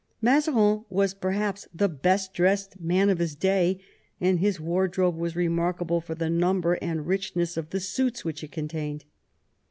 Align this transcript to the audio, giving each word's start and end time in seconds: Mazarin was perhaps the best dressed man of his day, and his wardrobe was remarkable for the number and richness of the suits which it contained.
Mazarin 0.19 0.83
was 0.89 1.13
perhaps 1.13 1.67
the 1.75 1.87
best 1.87 2.33
dressed 2.33 2.79
man 2.81 3.11
of 3.11 3.19
his 3.19 3.35
day, 3.35 3.79
and 4.19 4.39
his 4.39 4.59
wardrobe 4.59 5.15
was 5.15 5.35
remarkable 5.35 6.01
for 6.01 6.15
the 6.15 6.27
number 6.27 6.73
and 6.81 7.05
richness 7.05 7.55
of 7.55 7.69
the 7.69 7.79
suits 7.79 8.25
which 8.25 8.43
it 8.43 8.51
contained. 8.51 9.05